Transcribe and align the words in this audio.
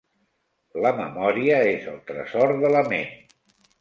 La 0.85 0.91
memòria 0.99 1.59
és 1.73 1.85
el 1.93 1.99
tresor 2.11 2.55
de 2.65 2.73
la 2.77 2.83
ment. 2.95 3.37